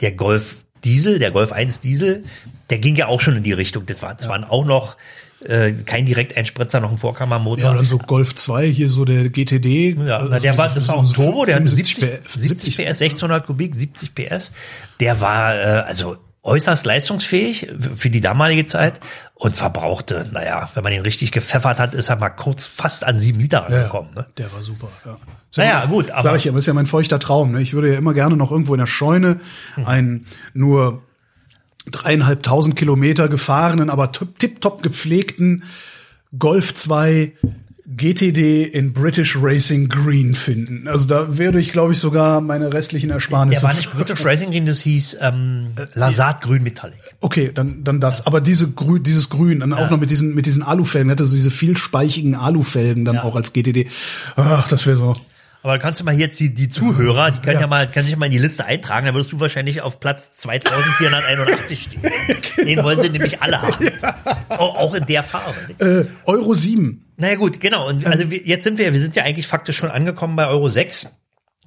[0.00, 2.24] der Golf Diesel, der Golf 1 Diesel,
[2.70, 3.86] der ging ja auch schon in die Richtung.
[3.86, 4.96] Das war zwar auch noch
[5.44, 7.64] äh, kein Direkteinspritzer, noch ein Vorkammermotor.
[7.64, 9.96] Ja, dann so Golf 2, hier so der GTD.
[10.04, 13.02] Ja, also der war, das war auch ein Turbo, der hatte 70, 75 70 PS,
[13.02, 14.52] 1600 Kubik, 70 PS.
[15.00, 16.16] Der war äh, also
[16.48, 18.98] äußerst leistungsfähig für die damalige Zeit
[19.34, 23.18] und verbrauchte, naja, wenn man ihn richtig gepfeffert hat, ist er mal kurz fast an
[23.18, 24.14] sieben Liter Ja, rangekommen.
[24.14, 24.26] Ne?
[24.36, 24.88] Der war super.
[25.04, 25.18] Ja.
[25.56, 27.52] Naja, gut, aber- Sag ich ja, das ist ja mein feuchter Traum.
[27.52, 27.62] Ne?
[27.62, 29.40] Ich würde ja immer gerne noch irgendwo in der Scheune
[29.76, 29.84] Mhm.
[29.86, 31.02] einen nur
[31.90, 35.62] dreieinhalbtausend Kilometer gefahrenen, aber tip- tipptopp gepflegten
[36.38, 37.32] Golf 2
[37.96, 40.86] GTD in British Racing Green finden.
[40.88, 43.62] Also da würde ich, glaube ich, sogar meine restlichen Ersparnisse.
[43.62, 46.98] Der war nicht British Racing Green, das hieß ähm, Lasat Grün Metallic.
[47.20, 48.26] Okay, dann, dann das.
[48.26, 51.34] Aber diese Grün, dieses Grün, dann auch noch mit diesen, mit diesen Alufelgen, hatte so
[51.34, 53.22] diese vielspeichigen Alufelgen dann Ja.
[53.24, 53.88] auch als GTD.
[54.36, 55.14] Ach, das wäre so.
[55.62, 57.62] Aber kannst du mal jetzt die, die Zuhörer, die können ja.
[57.62, 60.34] ja mal, können sich mal in die Liste eintragen, dann wirst du wahrscheinlich auf Platz
[60.36, 62.02] 2481 stehen.
[62.56, 62.68] genau.
[62.68, 63.84] Den wollen sie nämlich alle haben.
[63.84, 64.16] Ja.
[64.48, 65.54] Auch in der Farbe.
[65.78, 67.04] Äh, Euro 7.
[67.16, 67.88] Naja gut, genau.
[67.88, 71.17] Und also jetzt sind wir, wir sind ja eigentlich faktisch schon angekommen bei Euro 6.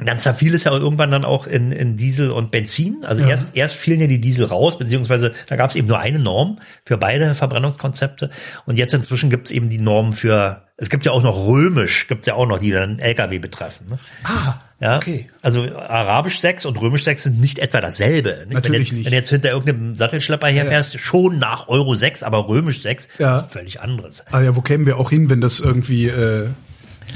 [0.05, 3.05] Dann zerfiel es ja irgendwann dann auch in, in Diesel und Benzin.
[3.05, 3.29] Also ja.
[3.29, 6.59] erst, erst fielen ja die Diesel raus, beziehungsweise da gab es eben nur eine Norm
[6.85, 8.31] für beide Verbrennungskonzepte.
[8.65, 12.07] Und jetzt inzwischen gibt es eben die Norm für, es gibt ja auch noch römisch,
[12.07, 13.87] gibt es ja auch noch, die dann Lkw betreffen.
[13.89, 13.99] Ne?
[14.23, 15.29] Ah, ja, okay.
[15.43, 18.45] Also arabisch 6 und römisch 6 sind nicht etwa dasselbe.
[18.47, 18.53] Nicht?
[18.53, 19.05] Natürlich wenn jetzt, nicht.
[19.05, 20.99] Wenn jetzt hinter irgendeinem Sattelschlepper herfährst, ja.
[20.99, 23.37] schon nach Euro 6, aber römisch 6 ja.
[23.37, 24.25] ist völlig anderes.
[24.31, 26.47] Ah ja, wo kämen wir auch hin, wenn das irgendwie äh,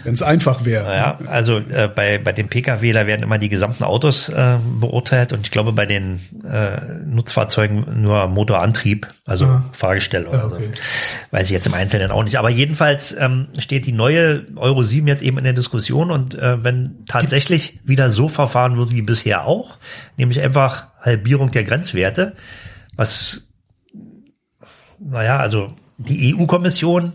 [0.05, 0.95] wenn es einfach wäre.
[0.95, 5.33] Ja, also äh, bei, bei dem Pkw, da werden immer die gesamten Autos äh, beurteilt
[5.33, 9.65] und ich glaube bei den äh, Nutzfahrzeugen nur Motorantrieb, also ah.
[9.73, 10.69] Fahrgestell oder ja, okay.
[10.71, 10.81] so.
[11.31, 12.37] Weiß ich jetzt im Einzelnen auch nicht.
[12.37, 16.63] Aber jedenfalls ähm, steht die neue Euro 7 jetzt eben in der Diskussion und äh,
[16.63, 17.89] wenn tatsächlich Gibt's?
[17.89, 19.79] wieder so verfahren wird wie bisher auch,
[20.17, 22.35] nämlich einfach Halbierung der Grenzwerte,
[22.95, 23.47] was,
[24.99, 27.13] naja, also die EU-Kommission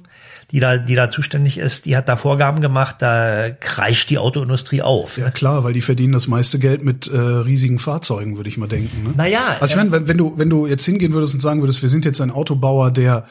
[0.52, 4.82] die da, die da zuständig ist, die hat da Vorgaben gemacht, da kreischt die Autoindustrie
[4.82, 5.16] auf.
[5.18, 8.68] Ja klar, weil die verdienen das meiste Geld mit äh, riesigen Fahrzeugen, würde ich mal
[8.68, 9.04] denken.
[9.04, 9.10] Ne?
[9.16, 9.56] Naja.
[9.60, 11.88] Also ich meine, wenn, wenn du, wenn du jetzt hingehen würdest und sagen würdest, wir
[11.88, 13.26] sind jetzt ein Autobauer, der,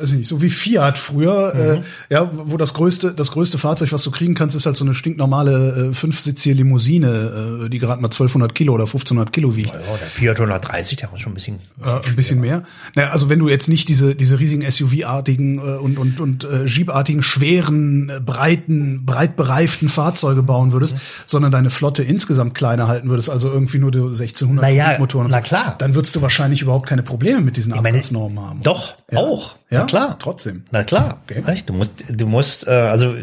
[0.00, 1.82] weiß ich nicht, so wie Fiat früher, äh, mhm.
[1.82, 4.84] äh, ja, wo das größte, das größte Fahrzeug, was du kriegen kannst, ist halt so
[4.84, 9.72] eine stinknormale äh, fünfsitzige Limousine, äh, die gerade mal 1200 Kilo oder 1500 Kilo wiegt.
[9.72, 12.62] Ja, der Fiat 130, der war schon ein bisschen, ein bisschen, äh, ein bisschen mehr.
[12.94, 16.64] Naja, also wenn du jetzt nicht diese, diese riesigen SUV-artigen äh, und, und, und äh,
[16.64, 21.00] Jeep-artigen, schweren, äh, breiten, breit bereiften Fahrzeuge bauen würdest, mhm.
[21.26, 25.28] sondern deine Flotte insgesamt kleiner halten würdest, also irgendwie nur die 1600 naja, Motoren.
[25.30, 25.76] Na so, klar.
[25.78, 28.60] Dann würdest du wahrscheinlich überhaupt keine Probleme mit diesen Abgasnormen haben.
[28.62, 29.18] Doch, ja.
[29.18, 29.56] auch.
[29.72, 30.18] Ja, Na klar.
[30.18, 30.64] Trotzdem.
[30.70, 31.22] Na klar.
[31.24, 31.42] Okay.
[31.66, 33.16] Du musst, du musst, äh, also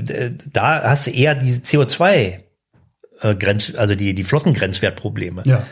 [0.51, 2.39] da hast du eher diese CO2
[3.21, 5.43] äh, Grenz, also die, die Flottengrenzwertprobleme.
[5.45, 5.65] Ja.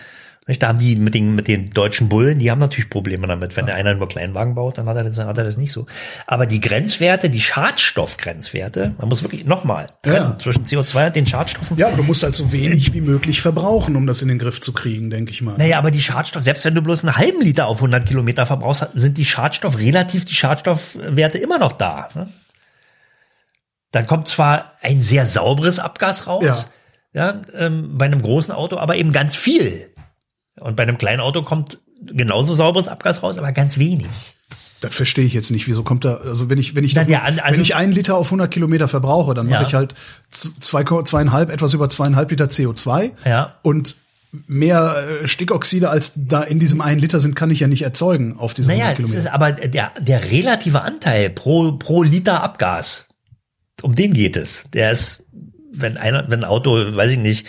[0.48, 3.58] Da haben die mit den, mit den deutschen Bullen, die haben natürlich Probleme damit.
[3.58, 5.74] Wenn der einer nur Kleinwagen baut, dann hat er, das, dann hat er das nicht
[5.74, 5.88] so.
[6.26, 10.38] Aber die Grenzwerte, die Schadstoffgrenzwerte, man muss wirklich nochmal trennen ja.
[10.40, 11.78] zwischen CO2 und den Schadstoffen.
[11.78, 14.62] Ja, aber du musst halt so wenig wie möglich verbrauchen, um das in den Griff
[14.62, 15.58] zu kriegen, denke ich mal.
[15.58, 18.88] Naja, aber die Schadstoffe, selbst wenn du bloß einen halben Liter auf 100 Kilometer verbrauchst,
[18.94, 22.08] sind die Schadstoff, relativ die Schadstoffwerte immer noch da.
[22.16, 22.30] Ne?
[23.92, 26.58] Dann kommt zwar ein sehr sauberes Abgas raus, ja.
[27.14, 29.90] Ja, ähm, bei einem großen Auto, aber eben ganz viel.
[30.60, 34.08] Und bei einem kleinen Auto kommt genauso sauberes Abgas raus, aber ganz wenig.
[34.82, 35.68] Das verstehe ich jetzt nicht.
[35.68, 38.16] Wieso kommt da, also wenn ich, wenn ich, Na, ja, also, wenn ich einen Liter
[38.16, 39.58] auf 100 Kilometer verbrauche, dann ja.
[39.58, 39.96] mache ich halt
[40.30, 43.12] zwei, zweieinhalb, etwas über zweieinhalb Liter CO2.
[43.26, 43.56] Ja.
[43.64, 43.98] Und
[44.46, 48.38] mehr äh, Stickoxide als da in diesem einen Liter sind, kann ich ja nicht erzeugen
[48.38, 49.20] auf diesem naja, 100 Kilometer.
[49.20, 53.10] Ist aber der, der relative Anteil pro, pro Liter Abgas,
[53.82, 54.64] um den geht es.
[54.74, 55.24] Der ist,
[55.80, 57.48] wenn einer, wenn ein Auto, weiß ich nicht,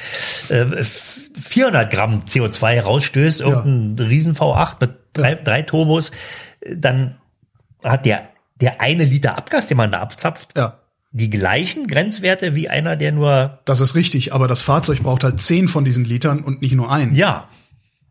[0.49, 4.05] äh, 400 Gramm CO2 rausstößt, irgendein ja.
[4.11, 6.11] riesen V8 mit drei, drei Turbos,
[6.67, 7.17] dann
[7.83, 8.29] hat der,
[8.61, 10.79] der eine Liter Abgas, den man da abzapft, ja.
[11.13, 13.61] die gleichen Grenzwerte wie einer, der nur.
[13.65, 16.91] Das ist richtig, aber das Fahrzeug braucht halt zehn von diesen Litern und nicht nur
[16.91, 17.15] einen.
[17.15, 17.49] Ja.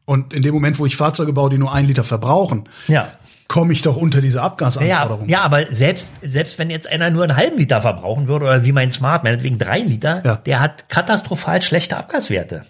[0.06, 3.12] Und in dem Moment, wo ich Fahrzeuge baue, die nur einen Liter verbrauchen, ja.
[3.47, 5.29] Komme ich doch unter diese Abgasanforderungen.
[5.29, 8.65] Ja, ja, aber selbst, selbst wenn jetzt einer nur einen halben Liter verbrauchen würde, oder
[8.65, 10.36] wie mein Smart, meinetwegen drei Liter, ja.
[10.36, 12.65] der hat katastrophal schlechte Abgaswerte.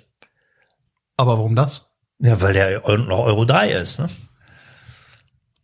[1.17, 1.95] Aber warum das?
[2.19, 4.09] Ja, weil der noch Euro 3 ist, ne?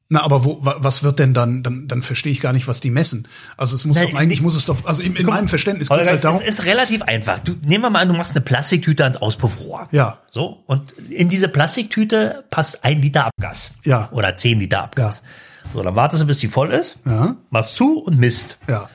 [0.09, 2.91] Na, aber wo, was wird denn dann, dann, dann verstehe ich gar nicht, was die
[2.91, 3.27] messen.
[3.57, 6.01] Also es muss Na, doch, eigentlich muss es doch, also in, in meinem Verständnis geht
[6.01, 6.41] es halt darum.
[6.41, 7.39] Es ist relativ einfach.
[7.39, 9.87] Du, nehmen wir mal an, du machst eine Plastiktüte ans Auspuffrohr.
[9.91, 10.19] Ja.
[10.29, 10.63] So.
[10.67, 13.73] Und in diese Plastiktüte passt ein Liter Abgas.
[13.83, 14.09] Ja.
[14.11, 15.23] Oder zehn Liter Abgas.
[15.65, 15.71] Ja.
[15.71, 16.99] So, dann wartest du, bis die voll ist.
[17.05, 17.37] Ja.
[17.49, 18.59] Machst zu und misst.
[18.67, 18.89] Ja.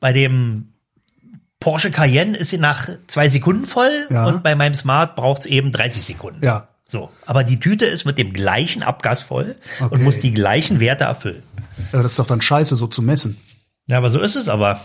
[0.00, 0.74] Bei dem
[1.60, 4.26] Porsche Cayenne ist sie nach zwei Sekunden voll ja.
[4.26, 6.44] und bei meinem Smart braucht es eben 30 Sekunden.
[6.44, 6.68] Ja.
[6.86, 9.94] So, aber die Tüte ist mit dem gleichen Abgas voll okay.
[9.94, 11.42] und muss die gleichen Werte erfüllen.
[11.92, 13.38] Ja, das ist doch dann scheiße, so zu messen.
[13.86, 14.80] Ja, aber so ist es aber.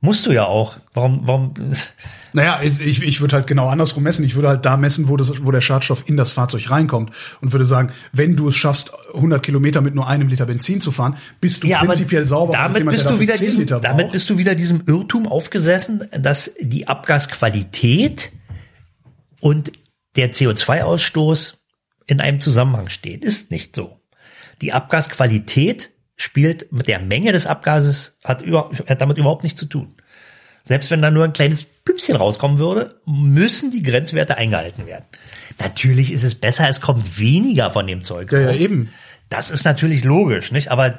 [0.00, 0.76] Musst du ja auch.
[0.94, 1.54] Warum, warum?
[2.32, 4.22] Naja, ich, ich würde halt genau andersrum messen.
[4.22, 7.10] Ich würde halt da messen, wo, das, wo der Schadstoff in das Fahrzeug reinkommt
[7.40, 10.92] und würde sagen, wenn du es schaffst, 100 Kilometer mit nur einem Liter Benzin zu
[10.92, 14.36] fahren, bist du ja, prinzipiell sauber damit jemand, bist du wieder diesem, Damit bist du
[14.36, 18.32] wieder diesem Irrtum aufgesessen, dass die Abgasqualität
[19.40, 19.72] und
[20.16, 21.58] der CO2-Ausstoß
[22.06, 23.24] in einem Zusammenhang steht.
[23.24, 24.00] Ist nicht so.
[24.62, 29.66] Die Abgasqualität spielt mit der Menge des Abgases, hat, über, hat damit überhaupt nichts zu
[29.66, 29.94] tun.
[30.64, 35.04] Selbst wenn da nur ein kleines Püpschen rauskommen würde, müssen die Grenzwerte eingehalten werden.
[35.58, 38.40] Natürlich ist es besser, es kommt weniger von dem Zeug ja.
[38.40, 38.90] Ja, eben.
[39.28, 40.70] Das ist natürlich logisch, nicht?
[40.70, 40.96] Aber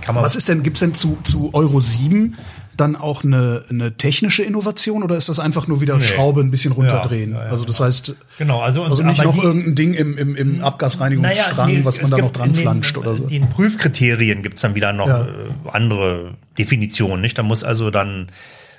[0.00, 0.24] kann man.
[0.24, 2.36] Was ist denn, gibt's denn zu, zu Euro 7
[2.76, 6.04] dann auch eine, eine technische Innovation oder ist das einfach nur wieder Nee.
[6.04, 7.32] Schraube ein bisschen runterdrehen?
[7.32, 7.86] Ja, ja, ja, also das genau.
[7.86, 11.84] heißt, Genau, also, also nicht noch die- irgendein Ding im, im, im Abgasreinigungsstrang, nee, es-
[11.86, 13.24] was man da noch dran den- flanscht oder so.
[13.24, 15.26] In den Prüfkriterien gibt's dann wieder noch äh,
[15.72, 17.36] andere Definitionen, nicht?
[17.38, 18.28] Da muss also dann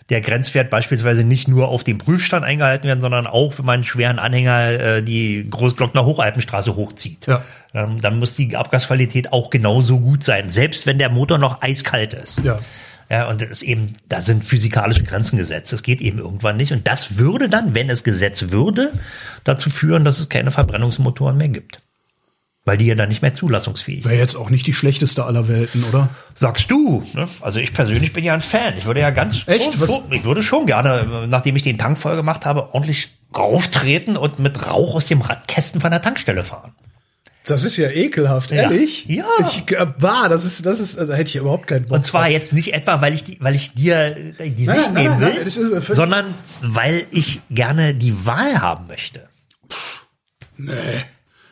[0.10, 3.84] der Grenzwert beispielsweise nicht nur auf dem Prüfstand eingehalten werden, sondern auch, wenn man einen
[3.84, 7.28] schweren Anhänger äh, die Großglockner Hochalpenstraße hochzieht.
[7.28, 7.42] Ja.
[7.74, 12.14] Ähm, dann muss die Abgasqualität auch genauso gut sein, selbst wenn der Motor noch eiskalt
[12.14, 12.42] ist.
[12.46, 12.60] Ja.
[13.10, 15.72] Ja, und das ist eben, da sind physikalische Grenzen gesetzt.
[15.72, 16.74] Das geht eben irgendwann nicht.
[16.74, 18.92] Und das würde dann, wenn es gesetzt würde,
[19.46, 21.80] dazu führen, dass es keine Verbrennungsmotoren mehr gibt.
[22.66, 24.12] Weil die ja dann nicht mehr zulassungsfähig sind.
[24.12, 26.10] Wäre jetzt auch nicht die schlechteste aller Welten, oder?
[26.34, 27.02] Sagst du?
[27.14, 27.30] Ne?
[27.40, 28.78] Also ich persönlich bin ja ein Fan.
[28.78, 29.72] Ich würde ja ganz, Echt?
[29.72, 34.18] Schon, Was- ich würde schon gerne, nachdem ich den Tank voll gemacht habe, ordentlich rauftreten
[34.18, 36.74] und mit Rauch aus dem Radkästen von der Tankstelle fahren.
[37.48, 38.64] Das ist ja ekelhaft, Ja.
[38.64, 39.06] ehrlich?
[39.08, 39.26] Ja.
[39.42, 41.96] Ich, äh, war, das ist, das ist, da hätte ich überhaupt keinen Bock.
[41.98, 42.32] Und zwar drauf.
[42.34, 45.20] jetzt nicht etwa, weil ich die, weil ich dir äh, die Sicht nein, nehmen nein,
[45.22, 49.30] will, nein, das völlig- sondern weil ich gerne die Wahl haben möchte.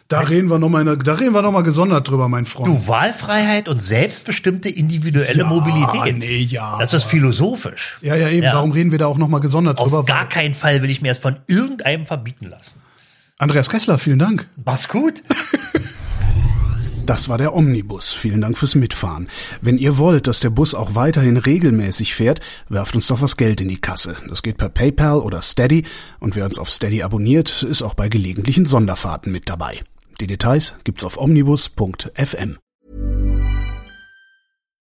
[0.07, 2.45] Da reden wir noch mal, in der- da reden wir noch mal gesondert drüber, mein
[2.45, 2.67] Freund.
[2.75, 6.17] Du, Wahlfreiheit und selbstbestimmte individuelle Ja, Mobilität.
[6.19, 7.99] nee, ja, Das ist philosophisch.
[8.01, 8.43] ja, ja, eben.
[8.43, 8.51] Ja.
[8.53, 10.03] Darum reden wir da auch noch mal gesondert Auf drüber.
[10.05, 12.81] gar keinen Fall will ich mir es von irgendeinem verbieten lassen.
[13.37, 14.47] Andreas Kessler, vielen Dank.
[14.63, 15.23] Mach's gut.
[17.05, 18.13] Das war der Omnibus.
[18.13, 19.27] Vielen Dank fürs Mitfahren.
[19.61, 23.61] Wenn ihr wollt, dass der Bus auch weiterhin regelmäßig fährt, werft uns doch was Geld
[23.61, 24.15] in die Kasse.
[24.27, 25.83] Das geht per PayPal oder Steady
[26.19, 29.81] und wer uns auf Steady abonniert, ist auch bei gelegentlichen Sonderfahrten mit dabei.
[30.19, 32.57] Die Details gibt's auf omnibus.fm.